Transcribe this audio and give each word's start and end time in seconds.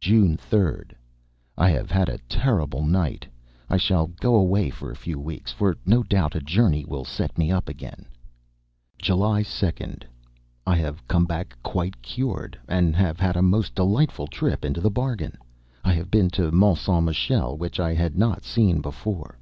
June 0.00 0.36
3d. 0.36 0.92
I 1.58 1.68
have 1.70 1.90
had 1.90 2.08
a 2.08 2.18
terrible 2.28 2.84
night. 2.86 3.26
I 3.68 3.76
shall 3.78 4.06
go 4.06 4.36
away 4.36 4.70
for 4.70 4.92
a 4.92 4.94
few 4.94 5.18
weeks, 5.18 5.50
for 5.50 5.76
no 5.84 6.04
doubt 6.04 6.36
a 6.36 6.40
journey 6.40 6.84
will 6.84 7.04
set 7.04 7.36
me 7.36 7.50
up 7.50 7.68
again. 7.68 8.06
July 8.96 9.42
2d. 9.42 10.04
I 10.64 10.76
have 10.76 11.04
come 11.08 11.24
back, 11.24 11.56
quite 11.64 12.00
cured, 12.00 12.56
and 12.68 12.94
have 12.94 13.18
had 13.18 13.34
a 13.36 13.42
most 13.42 13.74
delightful 13.74 14.28
trip 14.28 14.64
into 14.64 14.80
the 14.80 14.88
bargain. 14.88 15.36
I 15.82 15.94
have 15.94 16.12
been 16.12 16.30
to 16.30 16.52
Mont 16.52 16.78
Saint 16.78 17.02
Michel, 17.02 17.56
which 17.56 17.80
I 17.80 17.92
had 17.92 18.16
not 18.16 18.44
seen 18.44 18.82
before. 18.82 19.36